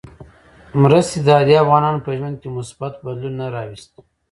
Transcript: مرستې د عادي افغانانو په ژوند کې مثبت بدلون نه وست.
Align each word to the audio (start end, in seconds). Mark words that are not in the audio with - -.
مرستې 0.81 1.17
د 1.25 1.27
عادي 1.37 1.55
افغانانو 1.63 2.03
په 2.05 2.11
ژوند 2.17 2.35
کې 2.41 2.49
مثبت 2.57 2.93
بدلون 3.05 3.33
نه 3.41 3.47
وست. 3.69 3.91